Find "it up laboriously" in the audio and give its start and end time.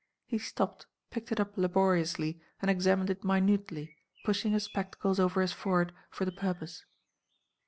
1.31-2.41